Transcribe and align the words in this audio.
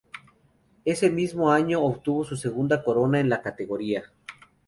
Ese 0.83 1.11
mismo 1.11 1.51
año 1.51 1.79
obtuvo 1.81 2.23
su 2.25 2.35
segunda 2.35 2.83
corona 2.83 3.19
en 3.19 3.29
la 3.29 3.43
categoría. 3.43 4.11